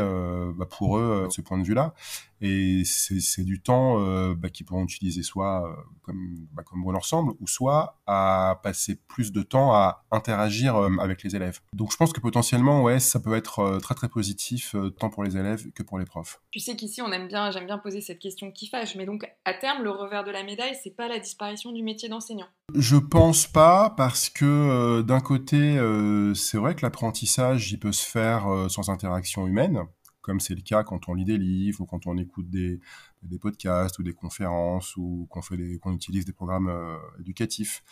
bah, 0.57 0.67
pour 0.67 0.99
eux 0.99 1.25
de 1.27 1.33
ce 1.33 1.41
point 1.41 1.57
de 1.57 1.65
vue-là. 1.65 1.95
Et 2.43 2.83
c'est 2.85 3.45
du 3.45 3.63
temps 3.63 3.99
bah, 4.35 4.51
qu'ils 4.51 4.67
pourront 4.67 4.85
utiliser 4.85 5.23
soit 5.23 5.75
comme, 6.03 6.47
bah, 6.53 6.63
comme 6.65 6.83
bon 6.83 6.93
leur 6.93 7.05
semble, 7.05 7.33
ou 7.41 7.47
soit 7.47 7.99
à 8.07 8.61
passer 8.63 8.97
plus 9.09 9.33
de 9.33 9.43
temps 9.43 9.73
à 9.75 10.05
interagir 10.11 10.77
euh, 10.77 10.91
avec 11.01 11.23
les 11.23 11.35
élèves. 11.35 11.61
Donc 11.73 11.93
je 11.93 11.97
pense 11.97 12.13
que 12.13 12.21
potentiellement, 12.21 12.83
ouais, 12.83 13.01
ça 13.01 13.21
peut 13.21 13.35
être 13.35 13.59
euh, 13.59 13.79
très 13.79 13.95
très 13.95 14.09
positif, 14.09 14.75
euh, 14.75 14.91
tant 14.91 15.11
pour 15.11 15.25
les 15.25 15.37
élèves 15.37 15.71
que 15.73 15.83
pour 15.83 15.99
les 15.99 16.05
profs. 16.05 16.41
Tu 16.51 16.61
sais 16.61 16.77
qu'ici, 16.77 17.03
on 17.03 17.11
aime 17.13 17.29
bien, 17.29 17.51
j'aime 17.51 17.67
bien 17.67 17.79
poser 17.79 18.01
cette 18.01 18.21
question 18.21 18.53
qui 18.53 18.69
fâche, 18.69 18.95
mais 18.95 19.07
donc 19.07 19.29
à 19.45 19.55
terme, 19.55 19.83
le 19.83 19.91
revers 19.91 20.25
de 20.25 20.31
la 20.31 20.45
médaille, 20.45 20.77
c'est 20.83 20.95
pas 20.95 21.09
la 21.09 21.19
disparition 21.19 21.73
du 21.73 21.83
métier 21.83 22.09
d'enseignant. 22.09 22.49
Je 22.75 22.97
pense 22.97 23.47
pas 23.47 23.91
parce 23.91 24.29
que 24.29 25.03
d'un 25.03 25.21
côté, 25.21 25.79
c'est 26.35 26.59
vrai 26.59 26.75
que 26.75 26.83
l'apprentissage, 26.83 27.71
il 27.73 27.79
peut 27.79 27.93
se 27.93 28.05
faire 28.05 28.67
sans 28.69 28.91
interaction 28.91 29.47
humaine 29.47 29.87
comme 30.27 30.41
c'est 30.41 30.57
le 30.57 30.61
cas 30.61 30.83
quand 30.83 31.09
on 31.09 31.15
lit 31.15 31.25
des 31.25 31.39
livres 31.39 31.83
ou 31.83 31.87
quand 31.87 32.09
on 32.09 32.19
écoute 32.19 32.51
des, 32.51 32.81
des 33.23 33.39
podcasts 33.39 33.97
ou 34.01 34.03
des 34.03 34.13
conférences 34.13 34.97
ou 34.97 35.29
qu'on 35.31 35.41
fait 35.41 35.79
qu'on 35.79 35.95
utilise 35.95 36.25
des 36.25 36.33
programmes 36.33 36.69
euh, 36.69 36.97
éducatifs. 37.21 37.85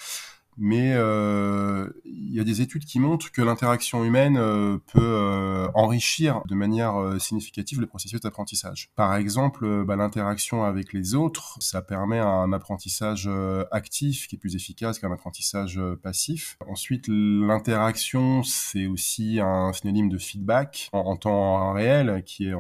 Mais 0.57 0.93
euh, 0.95 1.89
il 2.05 2.35
y 2.35 2.41
a 2.41 2.45
des 2.45 2.61
études 2.61 2.85
qui 2.85 3.01
montrent 3.01 3.31
que 3.33 3.43
l'interaction 3.43 4.05
humaine 4.05 4.37
euh, 4.37 4.79
peut 4.93 5.01
euh, 5.03 5.69
enrichir 5.75 6.43
de 6.47 6.55
manière 6.55 6.95
significative 7.19 7.81
le 7.81 7.87
processus 7.87 8.21
d'apprentissage. 8.21 8.91
Par 8.95 9.15
exemple, 9.17 9.85
bah, 9.85 9.97
l'interaction 9.97 10.65
avec 10.65 10.93
les 10.93 11.15
autres, 11.15 11.57
ça 11.61 11.83
permet 11.83 12.19
un 12.19 12.53
apprentissage 12.53 13.29
actif 13.71 14.29
qui 14.29 14.37
est 14.37 14.39
plus 14.39 14.57
efficace 14.57 14.99
qu'un 14.99 15.13
apprentissage 15.13 15.81
passif. 16.03 16.57
Ensuite, 16.69 17.07
l'interaction, 17.09 18.43
c'est 18.43 18.87
aussi 18.87 19.41
un 19.41 19.73
synonyme 19.73 20.09
de 20.09 20.19
feedback 20.19 20.89
en, 20.93 21.17
temps 21.17 21.73
réel 21.73 22.23
qui 22.25 22.49
est 22.49 22.55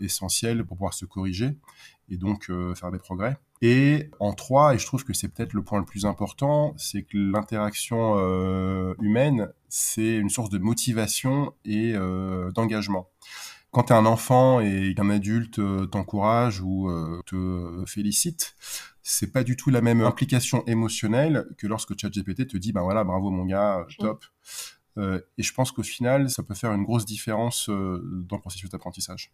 essentiel 0.00 0.64
pour 0.64 0.76
pouvoir 0.76 0.94
se 0.94 1.04
corriger 1.04 1.56
et 2.08 2.16
donc 2.16 2.50
euh, 2.50 2.74
faire 2.74 2.90
des 2.90 2.98
progrès. 2.98 3.36
Et 3.62 4.10
en 4.20 4.32
trois, 4.32 4.74
et 4.74 4.78
je 4.78 4.86
trouve 4.86 5.04
que 5.04 5.14
c'est 5.14 5.28
peut-être 5.28 5.54
le 5.54 5.62
point 5.62 5.78
le 5.78 5.84
plus 5.84 6.04
important, 6.04 6.74
c'est 6.76 7.02
que 7.02 7.16
l'interaction 7.16 8.16
euh, 8.18 8.94
humaine, 9.00 9.50
c'est 9.68 10.16
une 10.16 10.28
source 10.28 10.50
de 10.50 10.58
motivation 10.58 11.54
et 11.64 11.94
euh, 11.94 12.50
d'engagement. 12.52 13.08
Quand 13.70 13.84
tu 13.84 13.92
es 13.92 13.96
un 13.96 14.06
enfant 14.06 14.60
et 14.60 14.94
qu'un 14.96 15.10
adulte 15.10 15.60
t'encourage 15.90 16.62
ou 16.62 16.90
te 17.26 17.84
félicite, 17.86 18.54
c'est 19.02 19.32
pas 19.32 19.44
du 19.44 19.54
tout 19.54 19.68
la 19.68 19.82
même 19.82 20.00
implication 20.00 20.64
émotionnelle 20.66 21.46
que 21.58 21.66
lorsque 21.66 21.98
ChatGPT 22.00 22.46
te 22.46 22.56
dit 22.56 22.72
ben 22.72 22.82
voilà 22.82 23.04
bravo 23.04 23.30
mon 23.30 23.44
gars 23.44 23.86
top. 23.98 24.24
Euh, 24.96 25.20
et 25.36 25.42
je 25.42 25.52
pense 25.52 25.72
qu'au 25.72 25.82
final 25.82 26.30
ça 26.30 26.42
peut 26.42 26.54
faire 26.54 26.72
une 26.72 26.84
grosse 26.84 27.04
différence 27.04 27.68
dans 27.68 28.36
le 28.36 28.40
processus 28.40 28.70
d'apprentissage. 28.70 29.30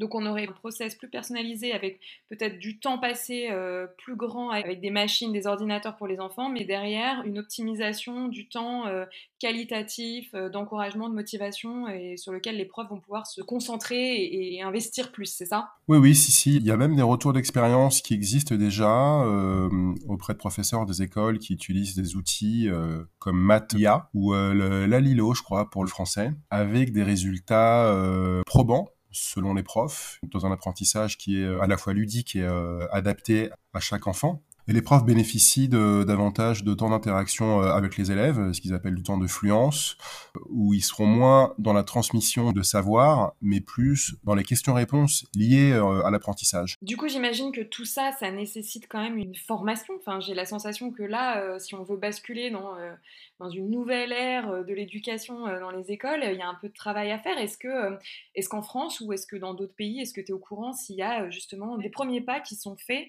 Donc 0.00 0.14
on 0.14 0.26
aurait 0.26 0.48
un 0.48 0.52
process 0.52 0.94
plus 0.96 1.08
personnalisé 1.08 1.72
avec 1.72 2.00
peut-être 2.28 2.58
du 2.58 2.78
temps 2.78 2.98
passé 2.98 3.48
euh, 3.50 3.86
plus 3.98 4.16
grand 4.16 4.50
avec 4.50 4.80
des 4.80 4.90
machines, 4.90 5.32
des 5.32 5.46
ordinateurs 5.46 5.96
pour 5.96 6.08
les 6.08 6.18
enfants, 6.18 6.48
mais 6.48 6.64
derrière 6.64 7.22
une 7.24 7.38
optimisation 7.38 8.28
du 8.28 8.48
temps 8.48 8.86
euh, 8.86 9.04
qualitatif, 9.38 10.30
euh, 10.34 10.48
d'encouragement, 10.48 11.08
de 11.08 11.14
motivation 11.14 11.88
et 11.88 12.16
sur 12.16 12.32
lequel 12.32 12.56
les 12.56 12.64
profs 12.64 12.88
vont 12.88 12.98
pouvoir 12.98 13.26
se 13.26 13.40
concentrer 13.40 14.24
et, 14.24 14.62
investir 14.62 15.12
plus, 15.12 15.26
c'est 15.26 15.46
ça? 15.46 15.68
Oui, 15.88 15.98
oui, 15.98 16.14
si, 16.14 16.32
si. 16.32 16.56
Il 16.56 16.64
y 16.64 16.70
a 16.70 16.76
même 16.76 16.96
des 16.96 17.02
retours 17.02 17.32
d'expérience 17.32 18.00
qui 18.00 18.14
existent 18.14 18.54
déjà 18.54 19.24
auprès 20.08 20.32
de 20.32 20.38
professeurs 20.38 20.86
des 20.86 21.02
écoles 21.02 21.38
qui 21.38 21.52
utilisent 21.52 21.94
des 21.94 22.16
outils 22.16 22.68
comme 23.18 23.38
MathIA 23.38 24.08
ou 24.14 24.32
le- 24.32 24.86
l'Alilo, 24.86 25.34
je 25.34 25.42
crois, 25.42 25.68
pour 25.70 25.84
le 25.84 25.90
français, 25.90 26.32
avec 26.50 26.92
des 26.92 27.02
résultats 27.02 27.94
probants 28.46 28.88
selon 29.14 29.54
les 29.54 29.62
profs, 29.62 30.20
dans 30.24 30.44
un 30.44 30.52
apprentissage 30.52 31.16
qui 31.16 31.40
est 31.40 31.44
euh, 31.44 31.62
à 31.62 31.66
la 31.66 31.76
fois 31.76 31.94
ludique 31.94 32.36
et 32.36 32.42
euh, 32.42 32.86
adapté 32.92 33.50
à 33.72 33.80
chaque 33.80 34.06
enfant. 34.06 34.42
Et 34.66 34.72
les 34.72 34.82
profs 34.82 35.04
bénéficient 35.04 35.68
de, 35.68 36.04
davantage 36.04 36.64
de 36.64 36.72
temps 36.74 36.90
d'interaction 36.90 37.62
euh, 37.62 37.72
avec 37.72 37.96
les 37.96 38.10
élèves, 38.10 38.52
ce 38.52 38.60
qu'ils 38.60 38.72
appellent 38.74 38.94
du 38.94 39.02
temps 39.02 39.18
de 39.18 39.26
fluence, 39.26 39.96
où 40.48 40.72
ils 40.72 40.82
seront 40.82 41.06
moins 41.06 41.54
dans 41.58 41.72
la 41.72 41.82
transmission 41.82 42.52
de 42.52 42.62
savoir, 42.62 43.34
mais 43.42 43.60
plus 43.60 44.16
dans 44.24 44.34
les 44.34 44.44
questions-réponses 44.44 45.26
liées 45.34 45.72
euh, 45.72 46.04
à 46.04 46.10
l'apprentissage. 46.10 46.76
Du 46.82 46.96
coup, 46.96 47.08
j'imagine 47.08 47.52
que 47.52 47.60
tout 47.60 47.84
ça, 47.84 48.12
ça 48.18 48.30
nécessite 48.30 48.86
quand 48.88 49.02
même 49.02 49.18
une 49.18 49.34
formation. 49.34 49.94
Enfin, 49.98 50.20
j'ai 50.20 50.34
la 50.34 50.46
sensation 50.46 50.90
que 50.90 51.02
là, 51.02 51.38
euh, 51.42 51.58
si 51.58 51.74
on 51.74 51.82
veut 51.82 51.96
basculer 51.96 52.50
dans, 52.50 52.76
euh, 52.76 52.94
une 53.52 53.70
nouvelle 53.70 54.12
ère 54.12 54.48
euh, 54.50 54.62
de 54.62 54.72
l'éducation 54.72 55.46
euh, 55.46 55.60
dans 55.60 55.70
les 55.70 55.90
écoles, 55.90 56.24
il 56.24 56.38
y 56.38 56.42
a 56.42 56.48
un 56.48 56.54
peu 56.54 56.68
de 56.68 56.74
travail 56.74 57.10
à 57.10 57.18
faire. 57.18 57.36
Est-ce 57.38 57.58
que, 57.58 57.68
euh, 57.68 57.96
est-ce 58.34 58.48
qu'en 58.48 58.62
France 58.62 59.00
ou 59.00 59.12
est-ce 59.12 59.26
que 59.26 59.36
dans 59.36 59.52
d'autres 59.52 59.74
pays, 59.74 60.00
est-ce 60.00 60.14
que 60.14 60.20
tu 60.20 60.28
es 60.28 60.32
au 60.32 60.38
courant 60.38 60.72
s'il 60.72 60.96
y 60.96 61.02
a 61.02 61.24
euh, 61.24 61.30
justement 61.30 61.76
des 61.76 61.90
premiers 61.90 62.22
pas 62.22 62.40
qui 62.40 62.56
sont 62.56 62.76
faits 62.76 63.06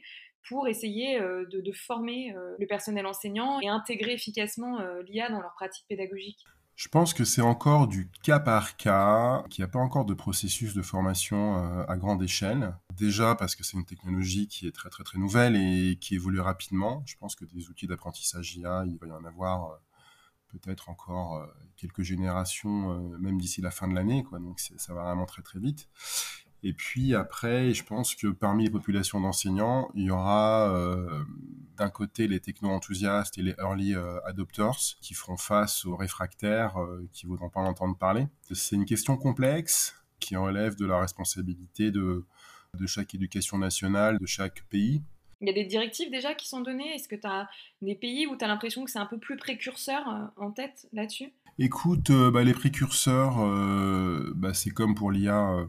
pour 0.48 0.68
essayer 0.68 1.20
euh, 1.20 1.46
de, 1.46 1.72
former 1.72 2.34
euh, 2.36 2.56
le 2.60 2.68
personnel 2.68 3.06
enseignant 3.06 3.60
et 3.62 3.68
intégrer 3.68 4.14
efficacement 4.14 4.80
euh, 4.80 5.02
l'IA 5.04 5.30
dans 5.30 5.42
leur 5.42 5.54
pratique 5.54 5.86
pédagogique 5.88 6.46
Je 6.76 6.88
pense 6.88 7.14
que 7.14 7.24
c'est 7.24 7.42
encore 7.42 7.88
du 7.88 8.10
cas 8.24 8.40
par 8.40 8.78
cas, 8.78 9.44
qu'il 9.50 9.64
n'y 9.64 9.70
a 9.70 9.72
pas 9.72 9.80
encore 9.80 10.06
de 10.06 10.14
processus 10.14 10.74
de 10.74 10.82
formation 10.82 11.56
à 11.88 11.98
grande 11.98 12.22
échelle. 12.22 12.76
Déjà 12.96 13.36
parce 13.36 13.56
que 13.56 13.64
c'est 13.64 13.78
une 13.78 13.86
technologie 13.86 14.48
qui 14.48 14.68
est 14.68 14.72
très 14.72 14.90
très 14.90 15.04
très 15.04 15.18
nouvelle 15.18 15.56
et 15.56 15.98
qui 16.00 16.16
évolue 16.16 16.40
rapidement. 16.40 17.04
Je 17.06 17.16
pense 17.18 17.36
que 17.36 17.46
des 17.46 17.70
outils 17.70 17.88
d'apprentissage 17.88 18.56
IA, 18.56 18.84
il 18.86 18.98
va 18.98 19.08
y 19.08 19.12
en 19.12 19.26
avoir 19.26 19.80
peut-être 20.50 20.90
encore 20.90 21.46
quelques 21.76 22.04
générations, 22.04 23.18
même 23.20 23.40
d'ici 23.40 23.62
la 23.62 23.72
fin 23.72 23.88
de 23.88 23.96
l'année. 23.96 24.26
Donc 24.32 24.60
ça 24.60 24.94
va 24.94 25.04
vraiment 25.04 25.26
très 25.26 25.42
très 25.42 25.60
vite. 25.60 25.90
Et 26.68 26.74
puis 26.74 27.14
après, 27.14 27.76
je 27.76 27.84
pense 27.84 28.16
que 28.16 28.26
parmi 28.26 28.64
les 28.64 28.72
populations 28.72 29.22
d'enseignants, 29.22 29.92
il 29.94 30.06
y 30.06 30.10
aura 30.10 30.74
euh, 30.74 31.24
d'un 31.78 31.92
côté 31.92 32.28
les 32.28 32.40
techno-enthousiastes 32.40 33.38
et 33.38 33.44
les 33.44 33.54
early 33.60 33.94
euh, 33.94 34.20
adopters 34.26 34.98
qui 35.00 35.14
feront 35.14 35.38
face 35.38 35.86
aux 35.86 35.96
réfractaires 35.96 36.82
euh, 36.82 37.08
qui 37.14 37.28
voudront 37.28 37.52
pas 37.52 37.60
en 37.60 37.68
entendre 37.68 37.96
parler. 37.96 38.26
C'est 38.52 38.76
une 38.76 38.86
question 38.86 39.16
complexe 39.16 39.96
qui 40.20 40.36
relève 40.36 40.76
de 40.76 40.88
la 40.88 41.00
responsabilité 41.00 41.92
de, 41.92 42.26
de 42.74 42.88
chaque 42.88 43.14
éducation 43.14 43.60
nationale, 43.60 44.18
de 44.18 44.26
chaque 44.26 44.64
pays. 44.72 45.04
Il 45.42 45.48
y 45.48 45.52
a 45.52 45.54
des 45.54 45.66
directives 45.66 46.10
déjà 46.10 46.34
qui 46.34 46.48
sont 46.48 46.62
données 46.62 46.96
Est-ce 46.96 47.08
que 47.08 47.16
tu 47.16 47.28
as 47.28 47.48
des 47.84 47.94
pays 47.94 48.26
où 48.26 48.36
tu 48.36 48.44
as 48.44 48.48
l'impression 48.48 48.84
que 48.84 48.90
c'est 48.90 48.98
un 48.98 49.06
peu 49.06 49.20
plus 49.20 49.38
précurseur 49.38 50.10
euh, 50.10 50.44
en 50.44 50.50
tête 50.50 50.88
là-dessus? 50.94 51.32
Écoute, 51.60 52.10
euh, 52.10 52.32
bah, 52.32 52.44
les 52.44 52.54
précurseurs, 52.54 53.38
bah, 54.34 54.56
c'est 54.56 54.72
comme 54.72 54.96
pour 54.96 55.12
l'IA 55.12 55.68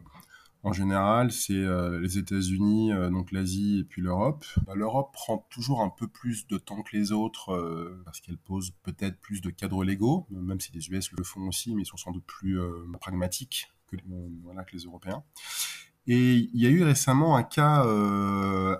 en 0.67 0.73
général, 0.73 1.31
c'est 1.31 1.53
euh, 1.53 1.97
les 2.01 2.17
États-Unis, 2.17 2.91
euh, 2.91 3.09
donc 3.09 3.31
l'Asie 3.31 3.79
et 3.79 3.83
puis 3.85 4.01
l'Europe. 4.01 4.45
Bah, 4.65 4.73
L'Europe 4.75 5.13
prend 5.13 5.47
toujours 5.49 5.81
un 5.81 5.87
peu 5.87 6.09
plus 6.09 6.45
de 6.47 6.57
temps 6.57 6.81
que 6.81 6.95
les 6.97 7.13
autres 7.13 7.53
euh, 7.53 8.01
parce 8.03 8.19
qu'elle 8.19 8.37
pose 8.37 8.71
peut-être 8.83 9.17
plus 9.21 9.39
de 9.39 9.49
cadres 9.49 9.85
légaux, 9.85 10.27
même 10.29 10.59
si 10.59 10.73
les 10.73 10.89
US 10.89 11.09
le 11.13 11.23
font 11.23 11.47
aussi, 11.47 11.73
mais 11.73 11.83
ils 11.83 11.85
sont 11.85 11.95
sans 11.95 12.11
doute 12.11 12.25
plus 12.25 12.59
pragmatiques 12.99 13.71
que, 13.87 13.95
que 13.95 14.73
les 14.73 14.83
Européens. 14.83 15.23
Et 16.05 16.35
il 16.35 16.61
y 16.61 16.65
a 16.65 16.69
eu 16.69 16.83
récemment 16.83 17.37
un 17.37 17.43
cas 17.43 17.85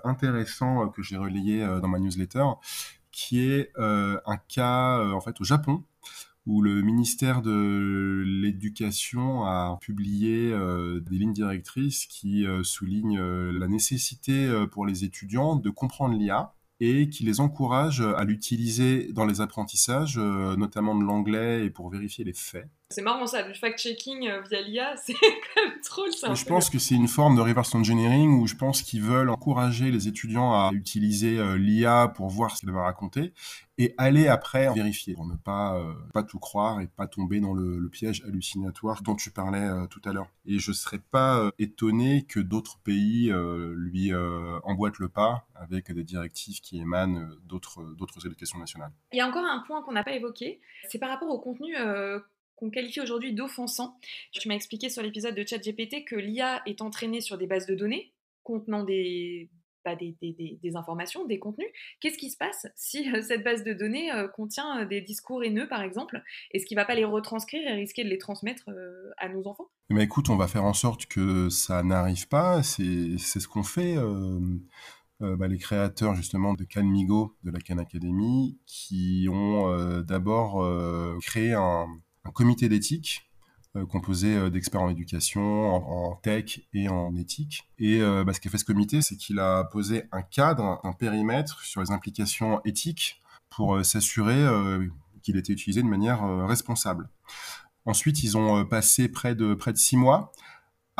intéressant 0.04 0.90
que 0.90 1.02
j'ai 1.02 1.16
relayé 1.16 1.66
dans 1.80 1.88
ma 1.88 1.98
newsletter, 1.98 2.44
qui 3.12 3.40
est 3.40 3.72
un 3.78 4.36
cas 4.48 5.02
en 5.10 5.20
fait 5.22 5.40
au 5.40 5.44
Japon 5.44 5.84
où 6.48 6.62
le 6.62 6.80
ministère 6.80 7.42
de 7.42 8.24
l'Éducation 8.26 9.44
a 9.44 9.76
publié 9.82 10.50
euh, 10.50 10.98
des 10.98 11.16
lignes 11.18 11.34
directrices 11.34 12.06
qui 12.06 12.46
euh, 12.46 12.64
soulignent 12.64 13.18
euh, 13.20 13.52
la 13.52 13.68
nécessité 13.68 14.50
pour 14.72 14.86
les 14.86 15.04
étudiants 15.04 15.56
de 15.56 15.68
comprendre 15.68 16.16
l'IA 16.16 16.54
et 16.80 17.10
qui 17.10 17.24
les 17.24 17.40
encourage 17.40 18.00
à 18.00 18.24
l'utiliser 18.24 19.12
dans 19.12 19.26
les 19.26 19.42
apprentissages, 19.42 20.16
notamment 20.16 20.94
de 20.94 21.04
l'anglais 21.04 21.66
et 21.66 21.70
pour 21.70 21.90
vérifier 21.90 22.24
les 22.24 22.32
faits. 22.32 22.68
C'est 22.90 23.02
marrant 23.02 23.26
ça, 23.26 23.46
le 23.46 23.52
fact-checking 23.52 24.28
euh, 24.28 24.40
via 24.48 24.62
l'IA, 24.62 24.96
c'est 25.04 25.12
quand 25.12 25.62
même 25.62 25.78
drôle 25.84 26.12
ça. 26.12 26.32
Je 26.32 26.44
pense 26.44 26.70
que 26.70 26.78
c'est 26.78 26.94
une 26.94 27.08
forme 27.08 27.36
de 27.36 27.40
reverse 27.42 27.74
engineering 27.74 28.40
où 28.40 28.46
je 28.46 28.54
pense 28.54 28.82
qu'ils 28.82 29.02
veulent 29.02 29.30
encourager 29.30 29.90
les 29.90 30.08
étudiants 30.08 30.52
à 30.52 30.70
utiliser 30.72 31.38
euh, 31.38 31.58
l'IA 31.58 32.08
pour 32.08 32.28
voir 32.28 32.56
ce 32.56 32.62
qu'elle 32.62 32.74
va 32.74 32.84
raconter 32.84 33.32
et 33.78 33.94
aller 33.96 34.26
après 34.26 34.72
vérifier 34.74 35.14
pour 35.14 35.26
ne 35.26 35.36
pas 35.36 35.76
euh, 35.76 35.92
pas 36.12 36.24
tout 36.24 36.40
croire 36.40 36.80
et 36.80 36.88
pas 36.88 37.06
tomber 37.06 37.40
dans 37.40 37.54
le, 37.54 37.78
le 37.78 37.88
piège 37.88 38.22
hallucinatoire 38.24 39.02
dont 39.02 39.14
tu 39.14 39.30
parlais 39.30 39.64
euh, 39.64 39.86
tout 39.86 40.00
à 40.04 40.12
l'heure. 40.12 40.28
Et 40.46 40.58
je 40.58 40.72
serais 40.72 40.98
pas 40.98 41.38
euh, 41.38 41.50
étonné 41.58 42.24
que 42.24 42.40
d'autres 42.40 42.78
pays 42.78 43.32
lui 43.76 44.12
emboîtent 44.64 44.98
le 44.98 45.08
pas 45.08 45.46
avec 45.54 45.92
des 45.92 46.02
directives 46.04 46.60
qui 46.60 46.80
émanent 46.80 47.28
d'autres 47.44 47.82
d'autres 47.96 48.26
éducations 48.26 48.58
nationales. 48.58 48.90
Il 49.12 49.18
y 49.18 49.20
a 49.20 49.28
encore 49.28 49.44
un 49.44 49.62
point 49.66 49.82
qu'on 49.82 49.92
n'a 49.92 50.02
pas 50.02 50.12
évoqué, 50.12 50.60
c'est 50.88 50.98
par 50.98 51.10
rapport 51.10 51.28
au 51.28 51.38
contenu 51.38 51.74
qu'on 52.58 52.70
qualifie 52.70 53.00
aujourd'hui 53.00 53.32
d'offensant. 53.32 53.98
Tu 54.32 54.48
m'as 54.48 54.54
expliqué 54.54 54.90
sur 54.90 55.02
l'épisode 55.02 55.34
de 55.34 55.46
ChatGPT 55.46 56.04
que 56.04 56.16
l'IA 56.16 56.62
est 56.66 56.82
entraînée 56.82 57.20
sur 57.20 57.38
des 57.38 57.46
bases 57.46 57.66
de 57.66 57.74
données 57.74 58.12
contenant 58.42 58.82
des, 58.82 59.50
bah, 59.84 59.94
informations, 60.74 61.26
des 61.26 61.38
contenus. 61.38 61.68
Qu'est-ce 62.00 62.18
qui 62.18 62.30
se 62.30 62.36
passe 62.36 62.66
si 62.76 63.10
euh, 63.12 63.22
cette 63.22 63.44
base 63.44 63.62
de 63.62 63.74
données 63.74 64.10
euh, 64.12 64.26
contient 64.26 64.80
euh, 64.80 64.84
des 64.86 65.02
discours 65.02 65.44
haineux, 65.44 65.68
par 65.68 65.82
exemple? 65.82 66.22
Est-ce 66.52 66.64
qu'il 66.64 66.76
ne 66.76 66.80
va 66.80 66.86
pas 66.86 66.94
les 66.94 67.04
retranscrire 67.04 67.62
et 67.68 67.74
risquer 67.74 68.04
de 68.04 68.08
les 68.08 68.18
transmettre 68.18 68.64
à 69.18 69.28
nos 69.28 69.46
enfants? 69.46 69.68
Mais 69.90 70.04
écoute, 70.04 70.30
on 70.30 70.36
va 70.36 70.48
faire 70.48 70.64
en 70.64 70.72
sorte 70.72 71.06
que 71.06 71.50
ça 71.50 71.82
n'arrive 71.82 72.26
pas. 72.28 72.62
C'est 72.62 73.18
ce 73.18 73.48
qu'on 73.48 73.62
fait. 73.62 73.96
bah, 75.20 75.48
les 75.48 75.58
créateurs 75.58 76.14
justement 76.14 76.54
de 76.54 76.64
Canmigo, 76.64 77.36
de 77.44 77.50
la 77.50 77.58
Khan 77.60 77.78
Academy, 77.78 78.58
qui 78.66 79.28
ont 79.30 80.02
d'abord 80.02 80.64
créé 81.20 81.52
un, 81.52 81.86
comité 82.30 82.68
d'éthique 82.68 83.28
euh, 83.76 83.84
composé 83.84 84.34
euh, 84.34 84.48
d'experts 84.48 84.80
en 84.80 84.88
éducation, 84.88 85.42
en, 85.42 86.16
tech 86.16 86.60
et 86.72 86.88
en 86.88 87.14
éthique. 87.16 87.68
Et 87.78 88.00
euh, 88.00 88.24
bah, 88.24 88.32
ce 88.32 88.40
qu'a 88.40 88.48
fait 88.48 88.56
ce 88.56 88.64
comité, 88.64 89.02
c'est 89.02 89.16
qu'il 89.16 89.38
a 89.38 89.64
posé 89.64 90.04
un 90.10 90.22
cadre, 90.22 90.80
un 90.84 90.92
périmètre 90.92 91.60
sur 91.60 91.82
les 91.82 91.90
implications 91.90 92.62
éthiques 92.64 93.20
pour 93.50 93.84
s'assurer 93.84 94.46
qu'il 95.22 95.36
était 95.36 95.52
utilisé 95.52 95.82
de 95.82 95.88
manière 95.88 96.22
responsable. 96.46 97.08
Ensuite, 97.86 98.22
ils 98.22 98.36
ont 98.36 98.64
passé 98.66 99.08
près 99.08 99.34
de 99.34 99.56
six 99.74 99.96
mois 99.96 100.32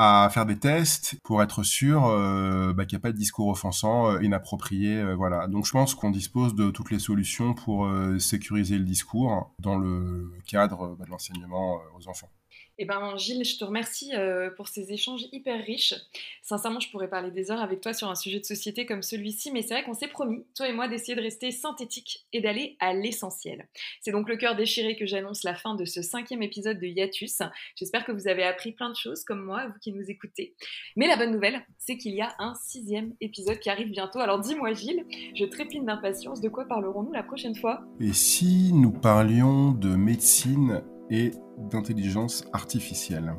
à 0.01 0.31
faire 0.31 0.47
des 0.47 0.57
tests 0.57 1.17
pour 1.25 1.43
être 1.43 1.65
sûr 1.65 2.07
euh, 2.07 2.73
bah, 2.73 2.87
qu'il 2.87 2.97
n'y 2.97 3.01
a 3.01 3.03
pas 3.03 3.11
de 3.11 3.17
discours 3.17 3.49
offensant, 3.49 4.13
euh, 4.13 4.23
inapproprié. 4.23 4.97
euh, 4.97 5.17
voilà. 5.17 5.49
Donc 5.49 5.67
je 5.67 5.73
pense 5.73 5.97
qu'on 5.97 6.11
dispose 6.13 6.55
de 6.55 6.71
toutes 6.71 6.93
les 6.93 7.01
solutions 7.01 7.53
pour 7.53 7.91
sécuriser 8.21 8.79
le 8.79 8.85
discours 8.85 9.53
dans 9.59 9.77
le 9.77 10.31
cadre 10.47 10.97
bah, 10.97 11.05
de 11.05 11.11
l'enseignement 11.11 11.81
aux 11.99 12.09
enfants. 12.09 12.31
Eh 12.81 12.85
ben, 12.85 13.17
Gilles, 13.17 13.45
je 13.45 13.59
te 13.59 13.65
remercie 13.65 14.15
euh, 14.15 14.51
pour 14.51 14.69
ces 14.69 14.93
échanges 14.93 15.27
hyper 15.33 15.65
riches. 15.65 15.95
Sincèrement, 16.43 16.79
je 16.79 16.89
pourrais 16.91 17.09
parler 17.09 17.33
des 17.33 17.51
heures 17.51 17.61
avec 17.61 17.81
toi 17.81 17.93
sur 17.93 18.09
un 18.09 18.15
sujet 18.15 18.39
de 18.39 18.45
société 18.45 18.87
comme 18.87 19.03
celui-ci, 19.03 19.51
mais 19.51 19.63
c'est 19.63 19.75
vrai 19.75 19.83
qu'on 19.83 19.95
s'est 19.95 20.07
promis, 20.07 20.45
toi 20.55 20.69
et 20.69 20.73
moi, 20.73 20.87
d'essayer 20.87 21.17
de 21.17 21.21
rester 21.21 21.51
synthétique 21.51 22.25
et 22.33 22.41
d'aller 22.41 22.77
à 22.79 22.95
l'essentiel. 22.95 23.67
C'est 24.01 24.13
donc 24.13 24.29
le 24.29 24.37
cœur 24.37 24.55
déchiré 24.55 24.95
que 24.95 25.07
j'annonce 25.07 25.43
la 25.43 25.57
fin 25.57 25.75
de 25.75 25.85
ce 25.85 26.03
cinquième 26.03 26.41
épisode 26.41 26.79
de 26.79 26.87
Hiatus. 26.87 27.39
J'espère 27.75 28.05
que 28.05 28.13
vous 28.13 28.29
avez 28.29 28.45
appris 28.45 28.71
plein 28.71 28.91
de 28.91 28.97
choses, 28.97 29.25
comme 29.25 29.43
moi, 29.43 29.67
vous 29.67 29.79
qui 29.81 29.93
nous 29.93 30.09
écoutez. 30.09 30.55
Mais 30.95 31.09
la 31.09 31.17
bonne 31.17 31.33
nouvelle, 31.33 31.67
c'est 31.79 31.97
qu'il 31.97 32.15
y 32.15 32.21
a 32.21 32.33
un 32.39 32.55
sixième 32.55 33.13
épisode 33.21 33.59
qui 33.59 33.71
arrive 33.71 33.91
bientôt. 33.91 34.21
Alors 34.21 34.39
dis-moi, 34.39 34.73
Gilles, 34.73 35.05
je 35.35 35.45
trépine 35.47 35.85
d'impatience. 35.85 36.41
De 36.41 36.49
quoi 36.49 36.65
parlerons-nous 36.67 37.13
la 37.13 37.25
prochaine 37.25 37.57
fois? 37.57 37.81
Et 37.99 38.13
si 38.13 38.73
nous 38.73 38.93
parlions 38.93 39.73
de 39.73 39.97
médecine 39.97 40.85
et 41.11 41.33
d'intelligence 41.57 42.45
artificielle 42.53 43.35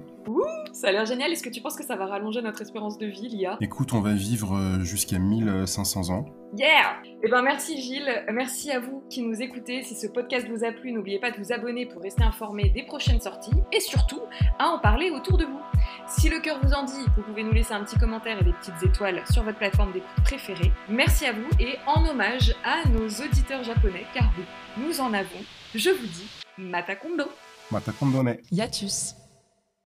Ça 0.73 0.89
a 0.89 0.91
l'air 0.91 1.05
génial. 1.05 1.31
Est-ce 1.31 1.43
que 1.43 1.49
tu 1.49 1.61
penses 1.61 1.75
que 1.75 1.83
ça 1.83 1.95
va 1.95 2.05
rallonger 2.05 2.41
notre 2.41 2.61
espérance 2.61 2.97
de 2.97 3.07
vie, 3.07 3.27
l'IA? 3.27 3.57
Écoute, 3.59 3.93
on 3.93 4.01
va 4.01 4.13
vivre 4.13 4.55
euh, 4.55 4.79
jusqu'à 4.79 5.19
1500 5.19 6.09
ans. 6.09 6.25
Yeah 6.55 7.01
Eh 7.21 7.29
ben 7.29 7.41
merci 7.43 7.79
Gilles, 7.79 8.23
merci 8.31 8.71
à 8.71 8.79
vous 8.79 9.03
qui 9.09 9.21
nous 9.21 9.41
écoutez. 9.41 9.83
Si 9.83 9.95
ce 9.95 10.07
podcast 10.07 10.47
vous 10.49 10.63
a 10.63 10.71
plu, 10.71 10.91
n'oubliez 10.91 11.19
pas 11.19 11.31
de 11.31 11.37
vous 11.37 11.51
abonner 11.51 11.85
pour 11.85 12.01
rester 12.01 12.23
informé 12.23 12.69
des 12.69 12.83
prochaines 12.83 13.21
sorties 13.21 13.51
et 13.71 13.79
surtout 13.79 14.21
à 14.57 14.69
en 14.69 14.79
parler 14.79 15.11
autour 15.11 15.37
de 15.37 15.45
vous. 15.45 15.59
Si 16.07 16.29
le 16.29 16.39
cœur 16.39 16.59
vous 16.63 16.73
en 16.73 16.83
dit, 16.83 17.05
vous 17.15 17.21
pouvez 17.21 17.43
nous 17.43 17.51
laisser 17.51 17.73
un 17.73 17.83
petit 17.83 17.99
commentaire 17.99 18.41
et 18.41 18.43
des 18.43 18.53
petites 18.53 18.81
étoiles 18.83 19.21
sur 19.29 19.43
votre 19.43 19.57
plateforme 19.57 19.91
d'écoute 19.91 20.23
préférée. 20.23 20.71
Merci 20.89 21.25
à 21.25 21.33
vous 21.33 21.49
et 21.59 21.75
en 21.85 22.07
hommage 22.07 22.55
à 22.63 22.87
nos 22.89 23.07
auditeurs 23.07 23.63
japonais, 23.63 24.05
car 24.13 24.25
oui, 24.37 24.43
nous 24.83 25.01
en 25.01 25.13
avons, 25.13 25.43
je 25.75 25.89
vous 25.91 26.07
dis, 26.07 26.29
Kondo 27.69 27.85
Mata 27.85 27.91
kondone. 27.91 28.39
Hiatus. 28.51 29.15